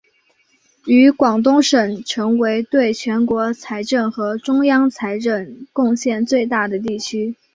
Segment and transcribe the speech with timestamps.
[0.87, 7.35] 与广东省成为对全国财政和中央财政贡献最大的地区。